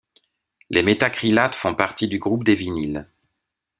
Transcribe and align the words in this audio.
Les 0.71 0.81
méthacrylates 0.81 1.53
font 1.53 1.75
partie 1.75 2.07
du 2.07 2.17
groupe 2.17 2.43
des 2.43 2.55
vinyles. 2.55 3.07